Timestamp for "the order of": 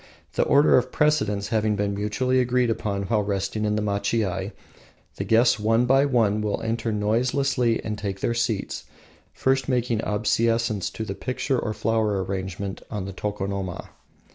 0.33-0.91